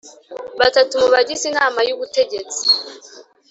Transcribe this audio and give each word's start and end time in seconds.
Batatu 0.59 0.93
mu 1.01 1.07
bagize 1.13 1.43
inama 1.51 1.79
y 1.87 1.93
ubutegetsi 1.95 2.61